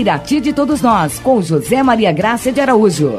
[0.00, 3.12] Irati de Todos Nós, com José Maria Graça de Araújo.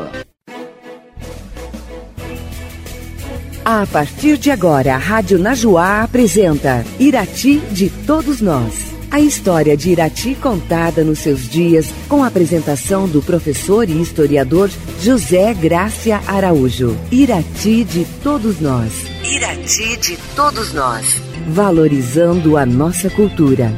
[3.64, 8.96] A partir de agora, a Rádio Najuá apresenta Irati de Todos Nós.
[9.12, 14.72] A história de Irati contada nos seus dias, com a apresentação do professor e historiador
[15.00, 16.98] José Grácia Araújo.
[17.12, 19.06] Irati de Todos Nós.
[19.24, 21.22] Irati de Todos Nós.
[21.48, 23.72] Valorizando a nossa cultura.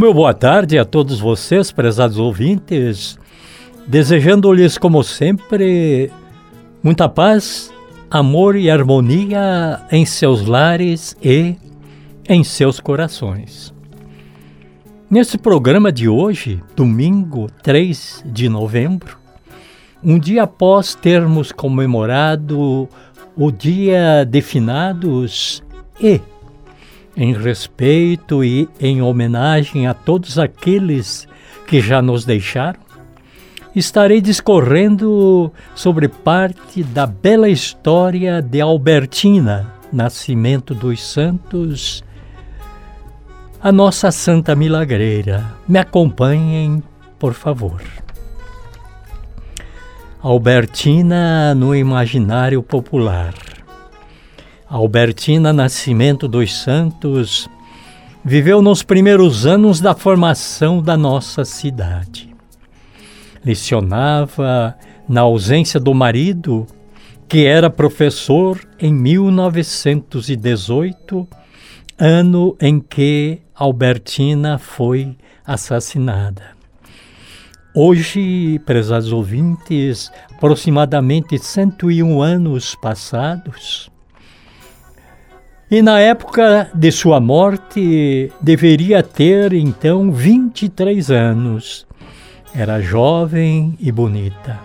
[0.00, 3.18] Meu boa tarde a todos vocês, prezados ouvintes,
[3.86, 6.10] desejando-lhes, como sempre,
[6.82, 7.70] muita paz,
[8.10, 11.54] amor e harmonia em seus lares e
[12.26, 13.74] em seus corações.
[15.10, 19.18] Nesse programa de hoje, domingo 3 de novembro,
[20.02, 22.88] um dia após termos comemorado
[23.36, 25.62] o Dia de Finados
[26.00, 26.22] e
[27.20, 31.28] em respeito e em homenagem a todos aqueles
[31.66, 32.80] que já nos deixaram,
[33.76, 42.02] estarei discorrendo sobre parte da bela história de Albertina, nascimento dos santos,
[43.62, 45.44] a nossa Santa Milagreira.
[45.68, 46.82] Me acompanhem,
[47.18, 47.82] por favor.
[50.22, 53.34] Albertina no imaginário popular.
[54.70, 57.50] Albertina Nascimento dos Santos
[58.24, 62.32] viveu nos primeiros anos da formação da nossa cidade.
[63.44, 64.76] Lecionava
[65.08, 66.68] na ausência do marido,
[67.28, 71.26] que era professor em 1918,
[71.98, 76.44] ano em que Albertina foi assassinada.
[77.74, 83.90] Hoje, prezados ouvintes, aproximadamente 101 anos passados,
[85.70, 91.86] e na época de sua morte, deveria ter então 23 anos.
[92.52, 94.58] Era jovem e bonita.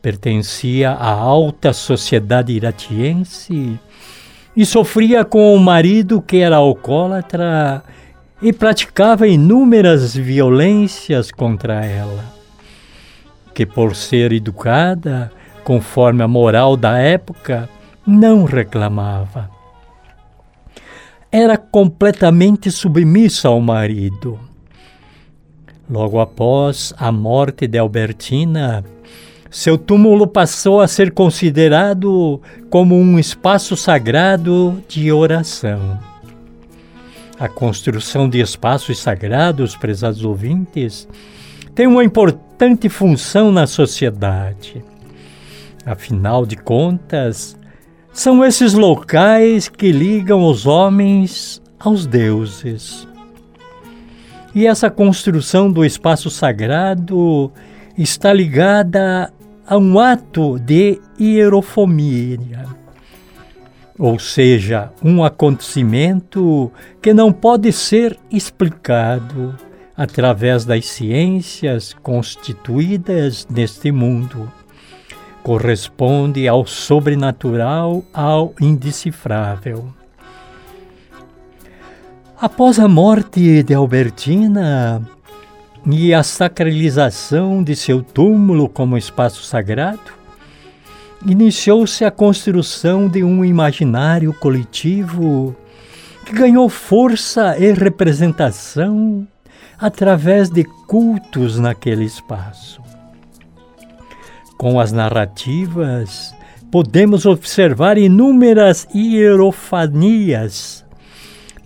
[0.00, 3.76] Pertencia à alta sociedade iratiense
[4.56, 7.82] e sofria com o marido que era alcoólatra
[8.40, 12.24] e praticava inúmeras violências contra ela,
[13.52, 15.32] que por ser educada,
[15.64, 17.68] conforme a moral da época,
[18.06, 19.59] não reclamava
[21.32, 24.38] era completamente submissa ao marido.
[25.88, 28.84] Logo após a morte de Albertina,
[29.50, 35.98] seu túmulo passou a ser considerado como um espaço sagrado de oração.
[37.38, 41.08] A construção de espaços sagrados, prezados ouvintes,
[41.74, 44.84] tem uma importante função na sociedade.
[45.84, 47.56] Afinal de contas,
[48.12, 53.06] são esses locais que ligam os homens aos deuses.
[54.54, 57.52] E essa construção do espaço sagrado
[57.96, 59.32] está ligada
[59.66, 62.64] a um ato de hierofomia,
[63.96, 69.54] ou seja, um acontecimento que não pode ser explicado
[69.96, 74.50] através das ciências constituídas neste mundo
[75.42, 79.92] corresponde ao sobrenatural, ao indecifrável.
[82.40, 85.02] Após a morte de Albertina
[85.86, 90.20] e a sacralização de seu túmulo como espaço sagrado,
[91.26, 95.54] iniciou-se a construção de um imaginário coletivo
[96.24, 99.26] que ganhou força e representação
[99.78, 102.89] através de cultos naquele espaço.
[104.60, 106.34] Com as narrativas,
[106.70, 110.84] podemos observar inúmeras hierofanias,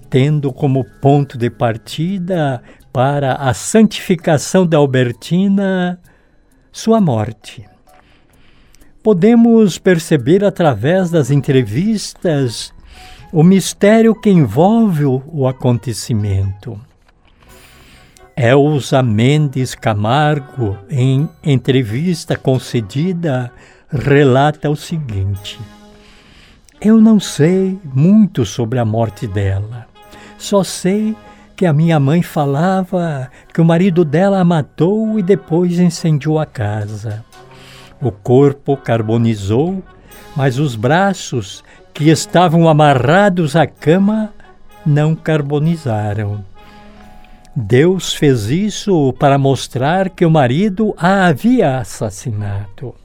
[0.08, 6.00] tendo como ponto de partida para a santificação da Albertina
[6.70, 7.68] sua morte.
[9.02, 12.72] Podemos perceber através das entrevistas
[13.32, 16.80] o mistério que envolve o acontecimento.
[18.36, 23.52] Elza Mendes Camargo, em entrevista concedida,
[23.88, 25.60] relata o seguinte:
[26.80, 29.86] Eu não sei muito sobre a morte dela.
[30.36, 31.16] Só sei
[31.54, 36.44] que a minha mãe falava que o marido dela a matou e depois incendiou a
[36.44, 37.24] casa.
[38.02, 39.80] O corpo carbonizou,
[40.34, 41.62] mas os braços,
[41.94, 44.32] que estavam amarrados à cama
[44.84, 46.44] não carbonizaram.
[47.56, 52.96] Deus fez isso para mostrar que o marido a havia assassinado.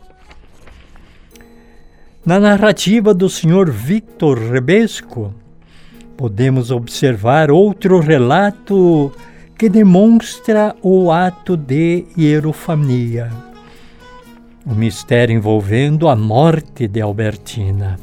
[2.26, 3.70] Na narrativa do Sr.
[3.70, 5.32] Victor Rebesco,
[6.18, 9.14] podemos observar outro relato
[9.56, 13.30] que demonstra o ato de hierofania,
[14.66, 18.00] o mistério envolvendo a morte de Albertina.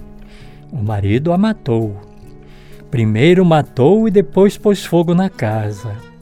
[0.70, 1.96] O marido a matou.
[2.88, 6.15] Primeiro matou e depois pôs fogo na casa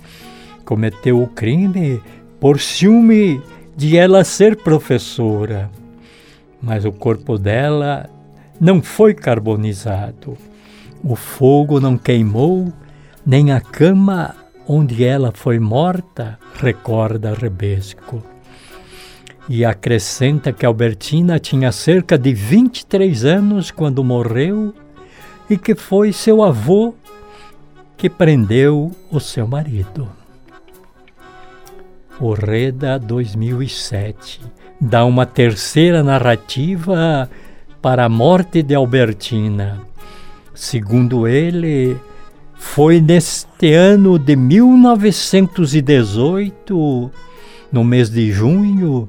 [0.64, 2.00] cometeu o crime
[2.40, 3.40] por ciúme
[3.76, 5.70] de ela ser professora,
[6.62, 8.08] mas o corpo dela
[8.60, 10.36] não foi carbonizado.
[11.02, 12.72] O fogo não queimou,
[13.26, 14.34] nem a cama
[14.66, 18.22] onde ela foi morta, recorda Rebesco.
[19.48, 24.74] E acrescenta que Albertina tinha cerca de 23 anos quando morreu
[25.50, 26.94] e que foi seu avô
[27.96, 30.23] que prendeu o seu marido.
[32.20, 34.40] O Reda 2007
[34.80, 37.28] dá uma terceira narrativa
[37.82, 39.80] para a morte de Albertina.
[40.54, 41.96] Segundo ele,
[42.54, 47.10] foi neste ano de 1918,
[47.72, 49.08] no mês de junho,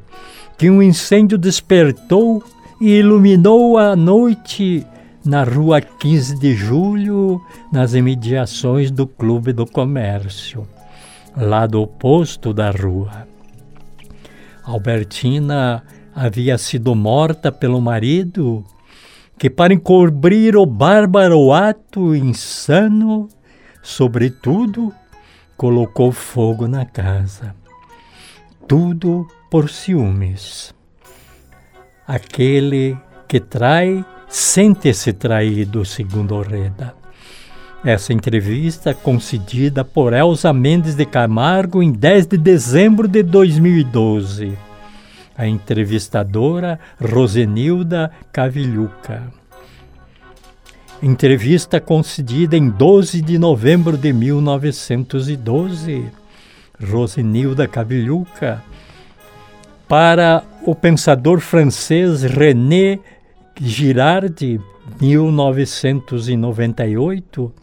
[0.57, 2.43] que um incêndio despertou
[2.81, 4.83] e iluminou a noite
[5.23, 7.39] na rua 15 de julho,
[7.71, 10.67] nas imediações do Clube do Comércio
[11.35, 13.27] lado oposto da rua.
[14.63, 15.83] Albertina
[16.13, 18.65] havia sido morta pelo marido,
[19.37, 23.27] que, para encobrir o bárbaro ato insano,
[23.83, 24.93] sobretudo,
[25.57, 27.53] colocou fogo na casa.
[28.67, 30.73] Tudo por ciúmes.
[32.07, 32.97] Aquele
[33.27, 37.04] que trai sente-se traído, segundo Reda.
[37.85, 44.57] Essa entrevista concedida por Elza Mendes de Camargo em 10 de dezembro de 2012.
[45.37, 49.31] A entrevistadora Rosenilda Cavilhuca.
[50.99, 56.05] Entrevista concedida em 12 de novembro de 1912.
[56.89, 58.63] Rosenilda Cavilhuca
[59.87, 62.97] para o pensador francês René
[63.61, 64.59] Girardi,
[64.99, 67.53] 1998,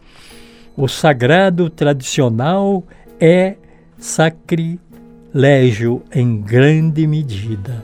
[0.75, 2.83] o sagrado tradicional
[3.19, 3.55] é
[3.97, 7.83] sacrilégio em grande medida,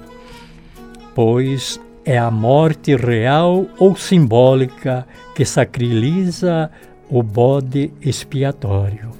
[1.13, 5.05] pois é a morte real ou simbólica
[5.35, 6.71] que sacriliza
[7.09, 9.11] o bode expiatório,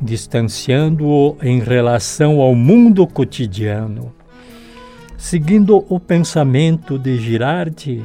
[0.00, 4.12] distanciando-o em relação ao mundo cotidiano.
[5.18, 8.02] Seguindo o pensamento de Girardi,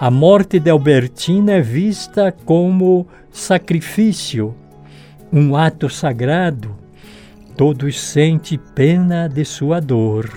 [0.00, 4.54] a morte de Albertina é vista como sacrifício,
[5.32, 6.76] um ato sagrado.
[7.56, 10.30] Todos sentem pena de sua dor.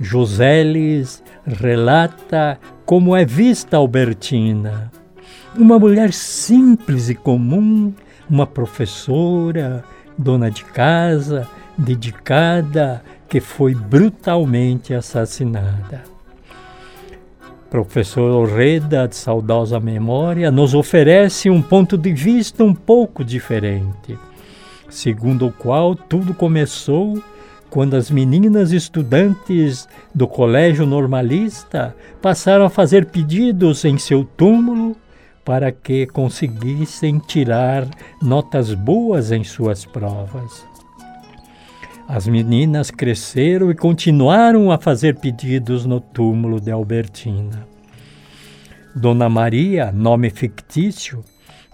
[0.00, 4.90] Joseles relata como é vista Albertina,
[5.54, 7.92] uma mulher simples e comum,
[8.28, 9.84] uma professora,
[10.16, 16.02] dona de casa, dedicada, que foi brutalmente assassinada
[17.70, 24.18] professor Orreda, de saudosa memória, nos oferece um ponto de vista um pouco diferente,
[24.88, 27.22] segundo o qual tudo começou
[27.70, 34.96] quando as meninas estudantes do colégio normalista passaram a fazer pedidos em seu túmulo
[35.44, 37.86] para que conseguissem tirar
[38.20, 40.68] notas boas em suas provas.
[42.12, 47.69] As meninas cresceram e continuaram a fazer pedidos no túmulo de Albertina.
[48.94, 51.24] Dona Maria, nome fictício,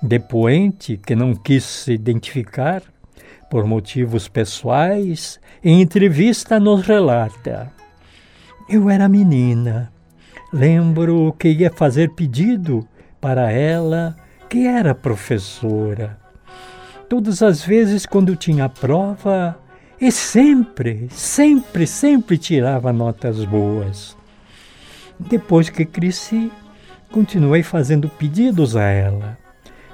[0.02, 2.82] depoente que não quis se identificar
[3.50, 7.72] por motivos pessoais, em entrevista nos relata:
[8.68, 9.90] Eu era menina.
[10.52, 12.86] Lembro que ia fazer pedido
[13.20, 14.14] para ela,
[14.48, 16.18] que era professora.
[17.08, 19.58] Todas as vezes quando tinha prova,
[19.98, 24.14] e sempre, sempre, sempre tirava notas boas.
[25.18, 26.52] Depois que cresci,
[27.10, 29.38] continuei fazendo pedidos a ela.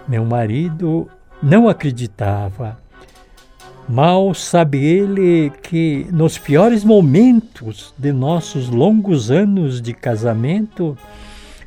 [0.07, 1.09] Meu marido
[1.43, 2.79] não acreditava.
[3.89, 10.97] Mal sabe ele que nos piores momentos de nossos longos anos de casamento,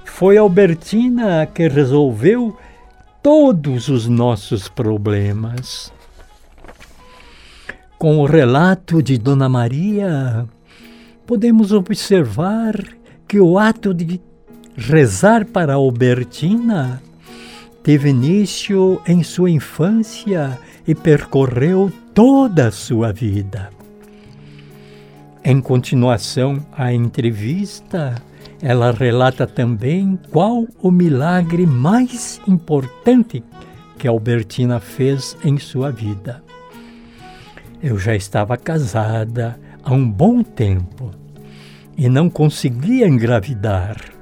[0.06, 2.58] foi Albertina que resolveu
[3.22, 5.92] todos os nossos problemas.
[7.98, 10.48] Com o relato de Dona Maria,
[11.26, 12.76] podemos observar
[13.28, 14.22] que o ato de
[14.78, 17.02] rezar para Albertina
[17.82, 23.70] teve início em sua infância e percorreu toda a sua vida.
[25.44, 28.16] Em continuação à entrevista,
[28.62, 33.44] ela relata também qual o milagre mais importante
[33.98, 36.44] que Albertina fez em sua vida.
[37.82, 41.12] Eu já estava casada há um bom tempo
[41.96, 44.15] e não conseguia engravidar.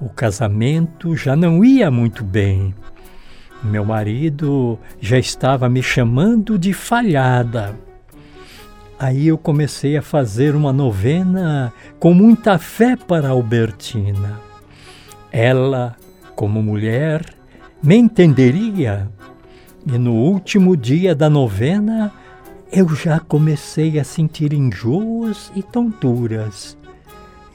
[0.00, 2.74] O casamento já não ia muito bem.
[3.62, 7.78] Meu marido já estava me chamando de falhada.
[8.98, 14.40] Aí eu comecei a fazer uma novena com muita fé para Albertina.
[15.30, 15.96] Ela,
[16.34, 17.24] como mulher,
[17.82, 19.08] me entenderia.
[19.86, 22.12] E no último dia da novena,
[22.72, 26.76] eu já comecei a sentir enjoos e tonturas.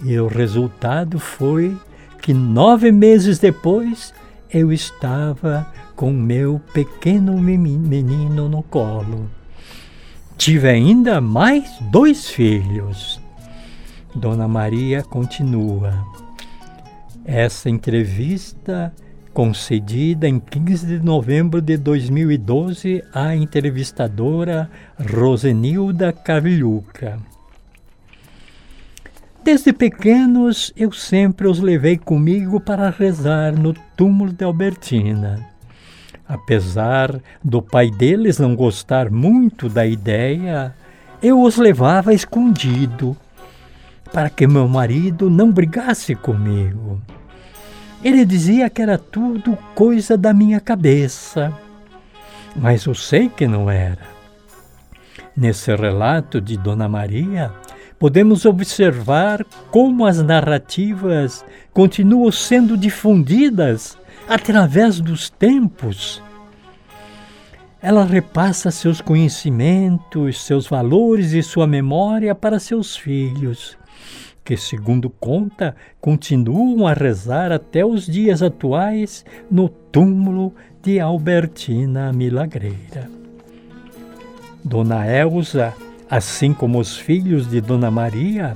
[0.04, 1.76] E o resultado foi
[2.22, 4.14] que nove meses depois
[4.52, 9.30] eu estava com meu pequeno menino no colo.
[10.38, 13.20] Tive ainda mais dois filhos.
[14.16, 16.06] Dona Maria continua.
[17.26, 18.94] Essa entrevista
[19.34, 24.70] concedida em 15 de novembro de 2012 à entrevistadora
[25.14, 27.20] Rosenilda Cavilhuca.
[29.44, 35.48] Desde pequenos eu sempre os levei comigo para rezar no túmulo de Albertina.
[36.28, 40.76] Apesar do pai deles não gostar muito da ideia,
[41.24, 43.16] eu os levava escondido
[44.12, 47.02] para que meu marido não brigasse comigo.
[48.04, 51.52] Ele dizia que era tudo coisa da minha cabeça,
[52.56, 54.20] mas eu sei que não era.
[55.36, 57.52] Nesse relato de Dona Maria,
[58.00, 66.24] podemos observar como as narrativas continuam sendo difundidas através dos tempos.
[67.82, 73.78] Ela repassa seus conhecimentos, seus valores e sua memória para seus filhos
[74.50, 83.08] que, segundo conta, continuam a rezar até os dias atuais no túmulo de Albertina Milagreira.
[84.64, 85.76] Dona Elsa,
[86.10, 88.56] assim como os filhos de Dona Maria,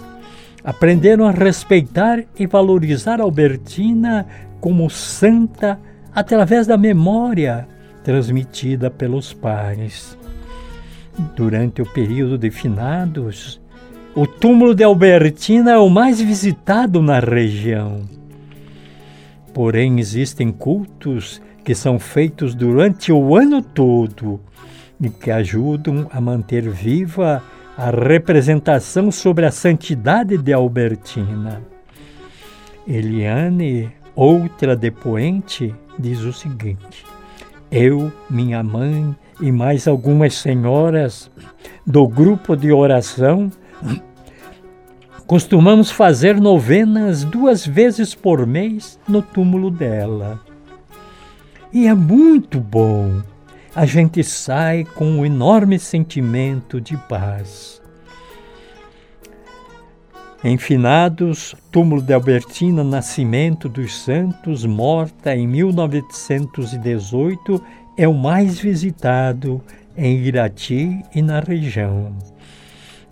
[0.64, 4.26] aprenderam a respeitar e valorizar Albertina
[4.60, 5.80] como santa
[6.14, 7.68] através da memória
[8.04, 10.18] transmitida pelos pais.
[11.36, 13.62] Durante o período de finados,
[14.16, 18.02] o túmulo de Albertina é o mais visitado na região.
[19.54, 24.40] Porém, existem cultos que são feitos durante o ano todo
[25.10, 27.44] que ajudam a manter viva
[27.78, 31.62] a representação sobre a santidade de Albertina.
[32.88, 37.06] Eliane, outra depoente, diz o seguinte:
[37.72, 41.32] Eu, minha mãe e mais algumas senhoras
[41.86, 43.52] do grupo de oração
[45.26, 50.40] Costumamos fazer novenas duas vezes por mês no túmulo dela.
[51.72, 53.22] E é muito bom.
[53.76, 57.82] A gente sai com um enorme sentimento de paz.
[60.44, 67.64] Em finados, túmulo de Albertina Nascimento dos Santos, morta em 1918,
[67.98, 69.60] é o mais visitado
[69.98, 72.16] em Irati e na região.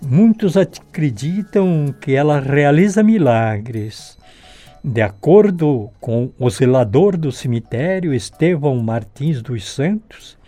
[0.05, 4.15] Muitos acreditam que ela realiza milagres.
[4.83, 10.39] De acordo com o zelador do cemitério, Estevão Martins dos Santos,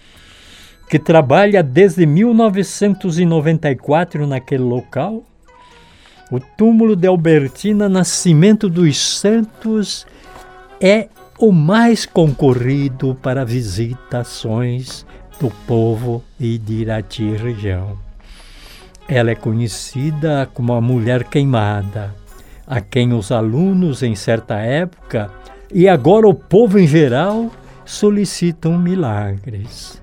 [0.94, 5.24] que trabalha desde 1994 naquele local,
[6.32, 10.06] o túmulo de Albertina Nascimento dos Santos
[10.80, 11.08] é
[11.40, 15.04] o mais concorrido para visitações
[15.40, 17.98] do povo e de Irati região.
[19.08, 22.14] Ela é conhecida como a mulher queimada,
[22.68, 25.32] a quem os alunos em certa época
[25.74, 27.50] e agora o povo em geral
[27.84, 30.03] solicitam milagres.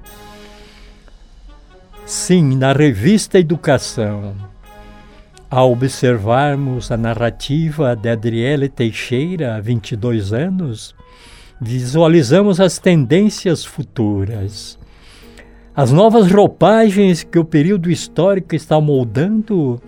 [2.11, 4.35] Sim, na revista Educação,
[5.49, 10.93] ao observarmos a narrativa de Adriele Teixeira, 22 anos,
[11.61, 14.77] visualizamos as tendências futuras
[15.73, 19.81] as novas roupagens que o período histórico está moldando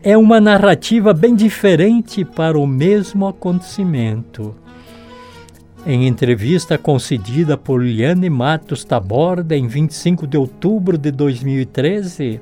[0.00, 4.54] é uma narrativa bem diferente para o mesmo acontecimento.
[5.86, 12.40] Em entrevista concedida por Liane Matos Taborda em 25 de outubro de 2013,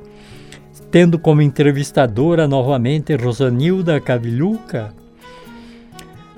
[0.91, 4.95] tendo como entrevistadora novamente Rosanilda Cavilhuca,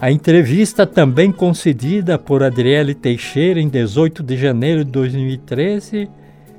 [0.00, 6.08] A entrevista, também concedida por Adriele Teixeira em 18 de janeiro de 2013,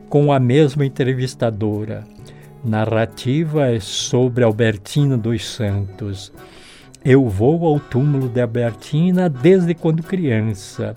[0.10, 2.04] com a mesma entrevistadora.
[2.62, 6.34] Narrativa é sobre Albertina dos Santos.
[7.04, 10.96] Eu vou ao túmulo de Albertina desde quando criança.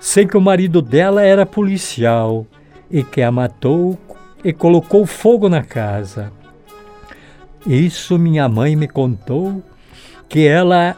[0.00, 2.46] Sei que o marido dela era policial
[2.90, 3.98] e que a matou
[4.42, 6.32] e colocou fogo na casa.
[7.66, 9.62] Isso minha mãe me contou
[10.28, 10.96] que ela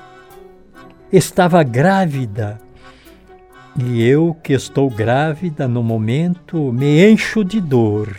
[1.13, 2.61] estava grávida.
[3.83, 8.15] E eu, que estou grávida no momento, me encho de dor.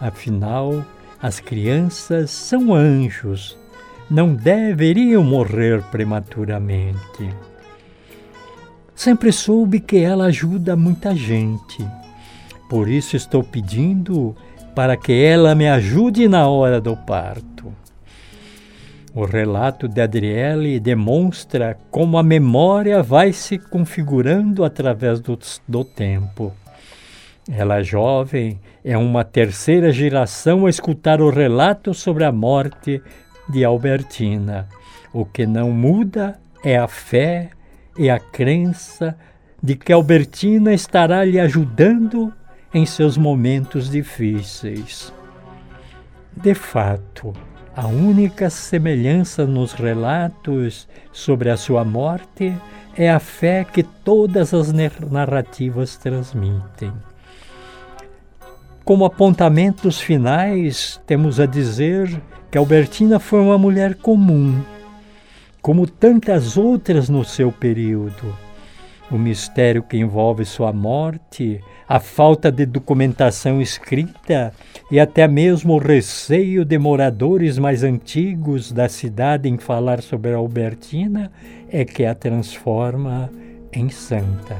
[0.00, 0.84] Afinal,
[1.20, 3.58] as crianças são anjos,
[4.10, 7.28] não deveriam morrer prematuramente.
[8.94, 11.86] Sempre soube que ela ajuda muita gente.
[12.68, 14.34] Por isso estou pedindo
[14.74, 17.72] para que ela me ajude na hora do parto.
[19.14, 26.52] O relato de Adriele demonstra como a memória vai se configurando através do, do tempo.
[27.50, 33.00] Ela, jovem, é uma terceira geração a escutar o relato sobre a morte
[33.48, 34.68] de Albertina.
[35.12, 37.50] O que não muda é a fé
[37.98, 39.16] e a crença
[39.62, 42.32] de que Albertina estará lhe ajudando
[42.72, 45.12] em seus momentos difíceis.
[46.36, 47.32] De fato,
[47.74, 52.54] a única semelhança nos relatos sobre a sua morte
[52.96, 56.92] é a fé que todas as narrativas transmitem.
[58.84, 64.60] Como apontamentos finais, temos a dizer que Albertina foi uma mulher comum,
[65.60, 68.34] como tantas outras no seu período.
[69.10, 74.52] O mistério que envolve sua morte, a falta de documentação escrita
[74.90, 81.30] e até mesmo o receio de moradores mais antigos da cidade em falar sobre Albertina
[81.70, 83.30] é que a transforma
[83.72, 84.56] em santa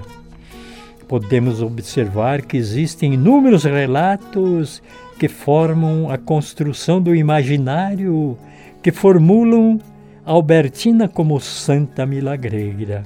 [1.07, 4.83] podemos observar que existem inúmeros relatos
[5.19, 8.37] que formam a construção do imaginário,
[8.83, 9.79] que formulam
[10.25, 13.03] Albertina como santa milagreira.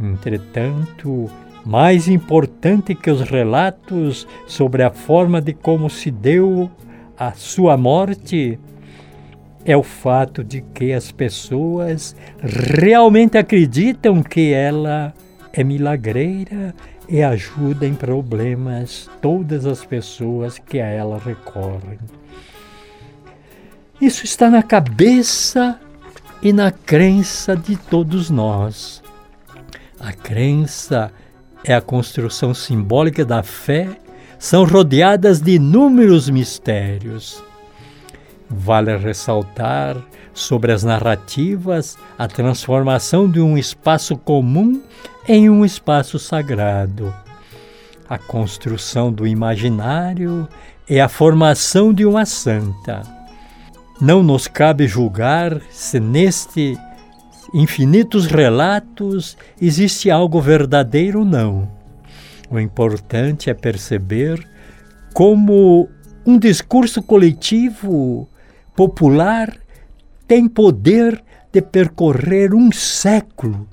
[0.00, 1.30] Entretanto,
[1.64, 6.70] mais importante que os relatos sobre a forma de como se deu
[7.18, 8.58] a sua morte
[9.64, 15.12] é o fato de que as pessoas realmente acreditam que ela
[15.52, 16.74] é milagreira
[17.08, 21.98] e ajuda em problemas todas as pessoas que a ela recorrem.
[24.00, 25.80] Isso está na cabeça
[26.42, 29.02] e na crença de todos nós.
[29.98, 31.10] A crença
[31.64, 33.88] é a construção simbólica da fé,
[34.38, 37.42] são rodeadas de inúmeros mistérios.
[38.48, 39.96] Vale ressaltar
[40.36, 44.82] sobre as narrativas a transformação de um espaço comum
[45.26, 47.12] em um espaço sagrado.
[48.08, 50.46] A construção do imaginário
[50.88, 53.02] é a formação de uma santa.
[54.00, 56.78] Não nos cabe julgar se neste
[57.54, 61.68] infinitos relatos existe algo verdadeiro ou não.
[62.50, 64.46] O importante é perceber
[65.14, 65.88] como
[66.26, 68.28] um discurso coletivo,
[68.76, 69.65] popular,
[70.26, 73.68] tem poder de percorrer um século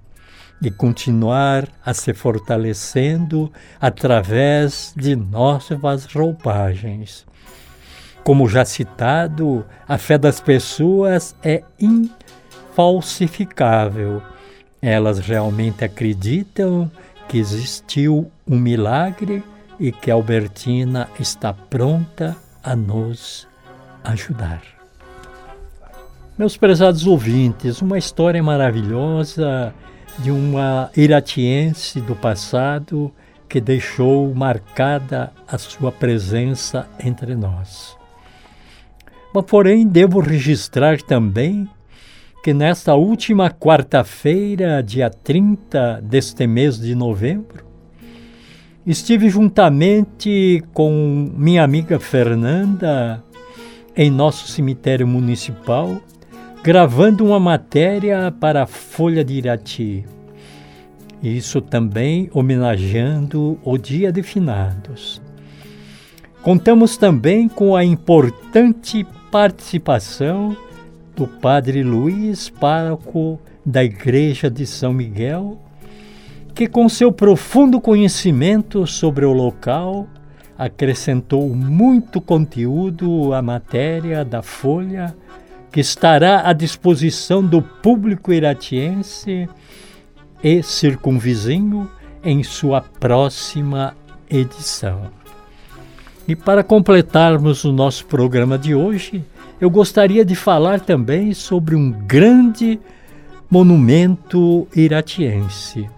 [0.62, 7.26] e continuar a se fortalecendo através de novas roupagens.
[8.24, 14.24] Como já citado, a fé das pessoas é infalsificável.
[14.82, 16.90] Elas realmente acreditam
[17.28, 19.44] que existiu um milagre
[19.78, 23.46] e que Albertina está pronta a nos
[24.06, 24.83] ajudar.
[26.36, 29.72] Meus prezados ouvintes, uma história maravilhosa
[30.18, 33.12] de uma iratiense do passado
[33.48, 37.96] que deixou marcada a sua presença entre nós.
[39.32, 41.70] Mas, porém, devo registrar também
[42.44, 47.64] que nesta última quarta-feira, dia 30 deste mês de novembro,
[48.88, 53.24] estive juntamente com minha amiga Fernanda
[53.96, 56.02] em nosso cemitério municipal
[56.64, 60.06] gravando uma matéria para a Folha de Irati.
[61.22, 65.22] Isso também homenageando o Dia de Finados.
[66.42, 70.56] Contamos também com a importante participação
[71.14, 75.58] do Padre Luiz, pároco da Igreja de São Miguel,
[76.56, 80.08] que, com seu profundo conhecimento sobre o local,
[80.58, 85.14] acrescentou muito conteúdo à matéria da Folha
[85.74, 89.50] que estará à disposição do público iratiense
[90.44, 91.90] e circunvizinho
[92.24, 93.98] em sua próxima
[94.30, 95.08] edição.
[96.28, 99.26] E para completarmos o nosso programa de hoje,
[99.60, 102.80] eu gostaria de falar também sobre um grande
[103.50, 105.90] monumento iratiense.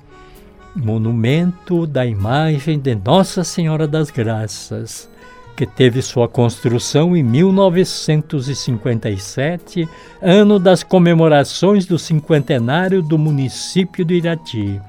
[0.73, 5.09] Monumento da imagem de Nossa Senhora das Graças,
[5.56, 9.88] que teve sua construção em 1957,
[10.22, 14.82] ano das comemorações do cinquentenário do município de Irati.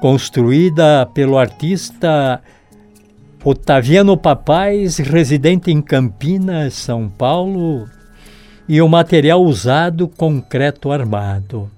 [0.00, 2.40] Construída pelo artista
[3.42, 7.88] Otaviano Papais, residente em Campinas, São Paulo,
[8.68, 11.68] e o material usado concreto armado.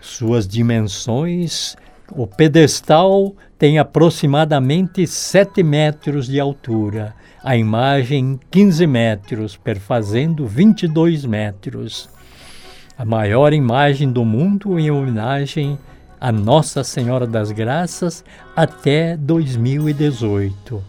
[0.00, 1.76] Suas dimensões,
[2.10, 12.08] o pedestal tem aproximadamente 7 metros de altura, a imagem 15 metros, perfazendo 22 metros.
[12.98, 15.78] A maior imagem do mundo em homenagem
[16.20, 20.82] a Nossa Senhora das Graças até 2018.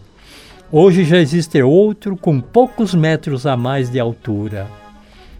[0.70, 4.66] Hoje já existe outro com poucos metros a mais de altura.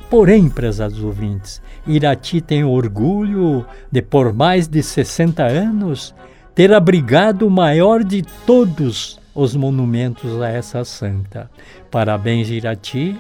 [0.09, 6.15] Porém, prezados ouvintes, Irati tem orgulho de, por mais de 60 anos,
[6.59, 11.49] ter abrigado o maior de todos os monumentos a essa santa.
[11.89, 13.17] Parabéns, Irati.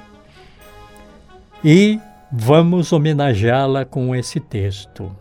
[1.64, 2.00] E
[2.32, 5.14] vamos homenageá-la com esse texto.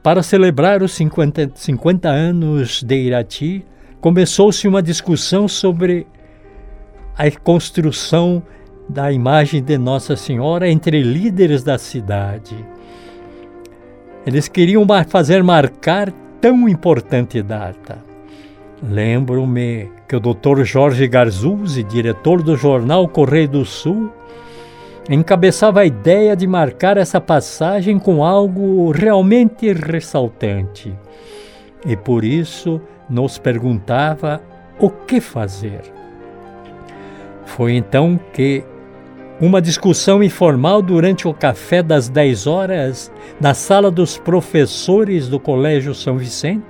[0.00, 3.66] Para celebrar os 50, 50 anos de Irati,
[4.00, 6.06] começou-se uma discussão sobre
[7.18, 8.40] a construção
[8.88, 12.54] da imagem de Nossa Senhora entre líderes da cidade.
[14.24, 17.98] Eles queriam fazer marcar tão importante data.
[18.82, 20.62] Lembro-me que o Dr.
[20.62, 24.12] Jorge Garzuzzi, diretor do jornal Correio do Sul,
[25.08, 30.94] encabeçava a ideia de marcar essa passagem com algo realmente ressaltante.
[31.86, 34.42] E por isso nos perguntava
[34.78, 35.80] o que fazer.
[37.44, 38.64] Foi então que
[39.40, 45.94] uma discussão informal durante o café das 10 horas na sala dos professores do Colégio
[45.94, 46.64] São Vicente,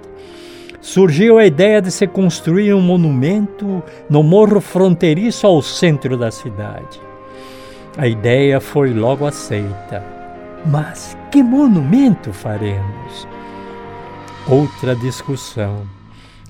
[0.80, 7.00] surgiu a ideia de se construir um monumento no morro fronteiriço ao centro da cidade.
[7.96, 10.04] A ideia foi logo aceita.
[10.66, 13.28] Mas que monumento faremos?
[14.48, 15.82] Outra discussão.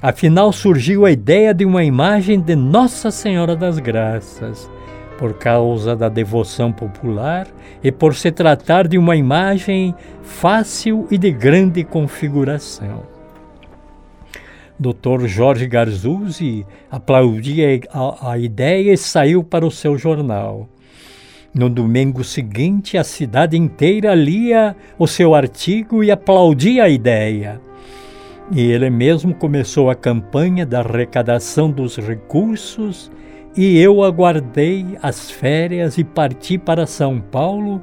[0.01, 4.71] Afinal, surgiu a ideia de uma imagem de Nossa Senhora das Graças
[5.19, 7.47] por causa da devoção popular
[7.83, 13.03] e por se tratar de uma imagem fácil e de grande configuração.
[14.79, 15.27] Dr.
[15.27, 20.69] Jorge Garzuzzi aplaudia a, a ideia e saiu para o seu jornal.
[21.55, 27.59] No domingo seguinte, a cidade inteira lia o seu artigo e aplaudia a ideia.
[28.53, 33.11] E ele mesmo começou a campanha da arrecadação dos recursos
[33.57, 37.83] e eu aguardei as férias e parti para São Paulo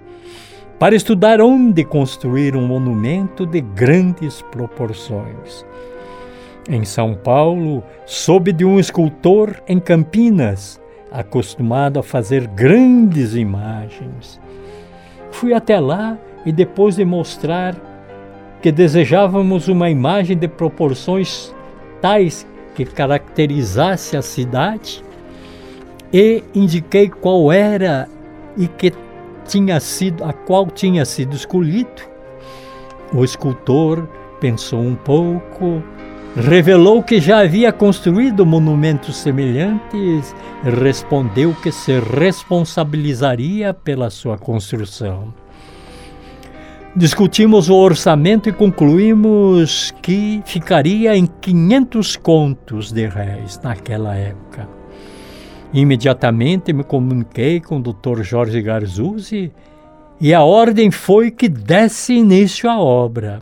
[0.78, 5.66] para estudar onde construir um monumento de grandes proporções.
[6.70, 10.80] Em São Paulo, soube de um escultor em Campinas,
[11.12, 14.40] acostumado a fazer grandes imagens.
[15.32, 17.76] Fui até lá e depois de mostrar
[18.62, 21.54] que desejávamos uma imagem de proporções
[22.02, 25.04] tais que caracterizasse a cidade,
[26.14, 28.08] e indiquei qual era
[28.56, 28.94] e que
[29.48, 32.04] tinha sido a qual tinha sido escolhido.
[33.14, 34.08] O escultor
[34.40, 35.82] pensou um pouco,
[36.36, 45.34] revelou que já havia construído monumentos semelhantes, respondeu que se responsabilizaria pela sua construção.
[46.96, 54.83] Discutimos o orçamento e concluímos que ficaria em 500 contos de réis naquela época.
[55.74, 58.22] Imediatamente me comuniquei com o Dr.
[58.22, 59.52] Jorge Garzuzzi
[60.22, 63.42] e a ordem foi que desse início à obra.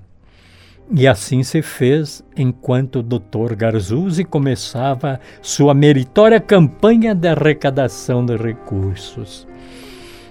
[0.93, 3.53] E assim se fez enquanto o Dr.
[3.55, 9.45] Garzuzzi começava sua meritória campanha de arrecadação de recursos.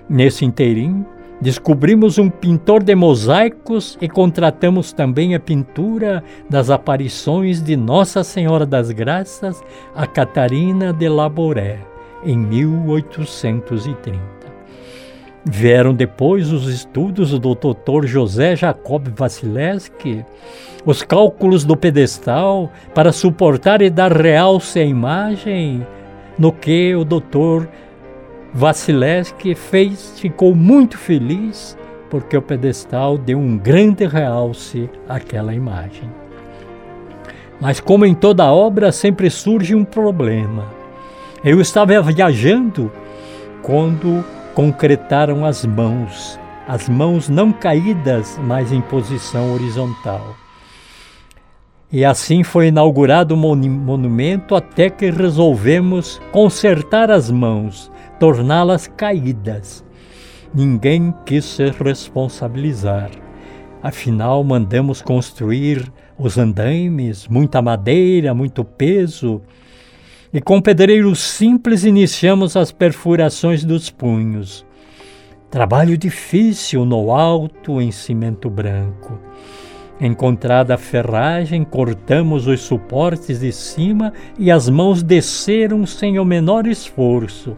[0.09, 1.07] Nesse inteirinho,
[1.41, 8.65] descobrimos um pintor de mosaicos e contratamos também a pintura das aparições de Nossa Senhora
[8.65, 9.63] das Graças,
[9.95, 11.90] a Catarina de Laboré
[12.25, 14.41] em 1830.
[15.45, 18.05] Vieram depois os estudos do Dr.
[18.05, 20.25] José Jacob Vasilevski,
[20.85, 25.87] os cálculos do pedestal para suportar e dar realce à imagem,
[26.39, 27.67] no que o Dr.
[28.53, 31.79] Vasilevski fez, ficou muito feliz
[32.11, 36.11] porque o pedestal deu um grande realce àquela imagem.
[37.61, 40.80] Mas, como em toda obra, sempre surge um problema.
[41.43, 42.93] Eu estava viajando
[43.63, 44.23] quando
[44.55, 50.37] concretaram as mãos, as mãos não caídas, mas em posição horizontal.
[51.91, 59.83] E assim foi inaugurado o monumento até que resolvemos consertar as mãos, torná-las caídas.
[60.55, 63.11] Ninguém quis se responsabilizar.
[63.83, 69.41] Afinal, mandamos construir os andaimes, muita madeira, muito peso.
[70.33, 74.65] E com pedreiros simples iniciamos as perfurações dos punhos.
[75.51, 79.19] Trabalho difícil no alto em cimento branco.
[80.01, 86.69] Encontrada a ferragem, cortamos os suportes de cima e as mãos desceram sem o menor
[86.69, 87.57] esforço,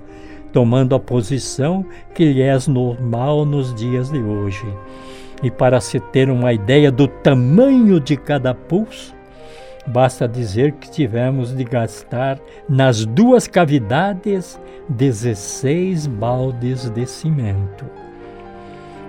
[0.50, 4.66] tomando a posição que lhe é normal nos dias de hoje.
[5.42, 9.14] E para se ter uma ideia do tamanho de cada pulso,
[9.86, 17.84] basta dizer que tivemos de gastar nas duas cavidades 16 baldes de cimento.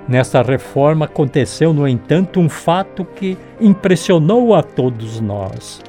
[0.07, 5.81] Nesta reforma aconteceu, no entanto, um fato que impressionou a todos nós.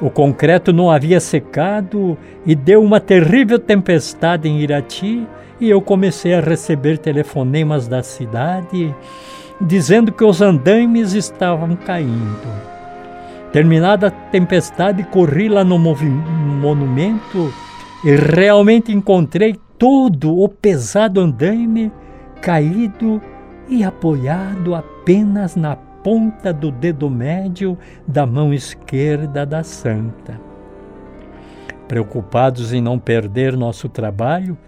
[0.00, 5.26] O concreto não havia secado e deu uma terrível tempestade em Irati,
[5.60, 8.94] e eu comecei a receber telefonemas da cidade
[9.60, 12.75] dizendo que os andaimes estavam caindo.
[13.56, 17.50] Terminada a tempestade, corri lá no monumento
[18.04, 21.90] e realmente encontrei todo o pesado andaime
[22.42, 23.18] caído
[23.66, 30.38] e apoiado apenas na ponta do dedo médio da mão esquerda da santa.
[31.88, 34.58] Preocupados em não perder nosso trabalho,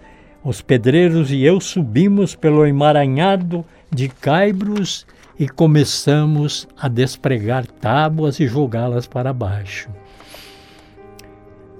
[0.42, 5.07] os pedreiros e eu subimos pelo emaranhado de caibros
[5.38, 9.88] e começamos a despregar tábuas e jogá-las para baixo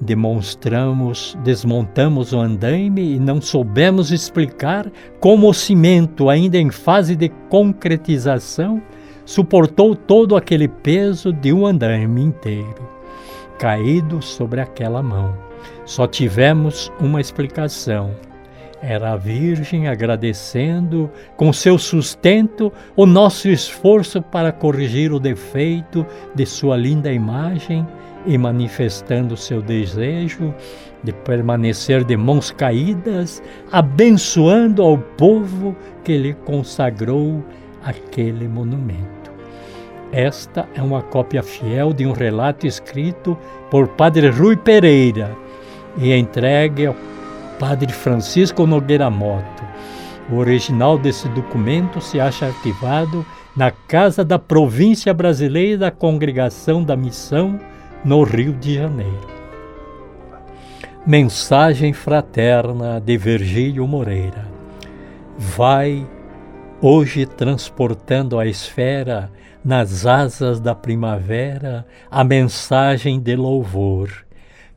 [0.01, 4.91] demonstramos, desmontamos o andaime e não soubemos explicar
[5.21, 8.81] como o cimento, ainda em fase de concretização,
[9.25, 12.89] suportou todo aquele peso de um andaime inteiro,
[13.59, 15.35] caído sobre aquela mão.
[15.85, 18.15] Só tivemos uma explicação.
[18.81, 26.47] Era a Virgem agradecendo com seu sustento o nosso esforço para corrigir o defeito de
[26.47, 27.85] sua linda imagem
[28.25, 30.55] e manifestando seu desejo
[31.03, 37.45] de permanecer de mãos caídas, abençoando ao povo que lhe consagrou
[37.83, 39.33] aquele monumento.
[40.13, 43.37] Esta é uma cópia fiel de um relato escrito
[43.71, 45.37] por Padre Rui Pereira
[45.99, 46.95] e entregue ao
[47.59, 49.65] Padre Francisco Nogueira Moto.
[50.31, 56.97] O original desse documento se acha arquivado na Casa da Província Brasileira da Congregação da
[56.97, 57.59] Missão
[58.05, 59.27] no Rio de Janeiro.
[61.05, 64.47] Mensagem fraterna de Virgílio Moreira.
[65.37, 66.07] Vai
[66.81, 69.33] hoje transportando a esfera
[69.65, 74.11] nas asas da primavera a mensagem de louvor.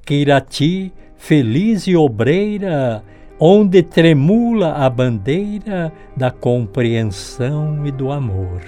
[0.04, 0.92] Que Irati,
[1.22, 3.04] feliz e obreira,
[3.40, 8.60] onde tremula a bandeira da compreensão e do amor.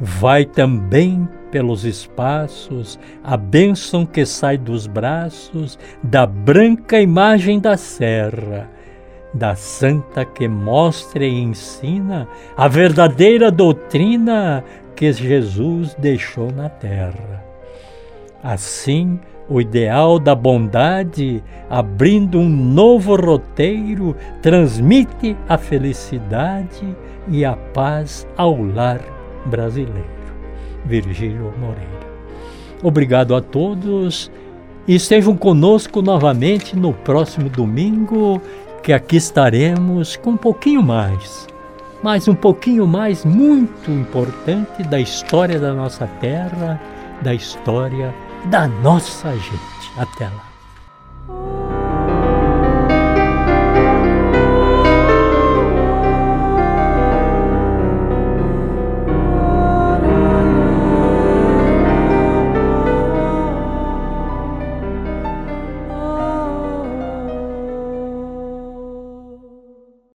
[0.00, 8.66] Vai também pelos espaços, a bênção que sai dos braços da branca imagem da serra,
[9.34, 14.64] da santa que mostra e ensina a verdadeira doutrina
[14.96, 17.44] que Jesus deixou na terra.
[18.42, 26.96] Assim, o ideal da bondade, abrindo um novo roteiro, transmite a felicidade
[27.28, 29.00] e a paz ao lar
[29.46, 30.08] brasileiro.
[30.84, 32.10] Virgílio Moreira.
[32.80, 34.30] Obrigado a todos
[34.86, 38.40] e estejam conosco novamente no próximo domingo,
[38.84, 41.48] que aqui estaremos com um pouquinho mais,
[42.04, 46.80] mas um pouquinho mais muito importante da história da nossa terra,
[47.20, 48.14] da história
[48.46, 49.92] da nossa gente.
[49.96, 50.49] Até lá.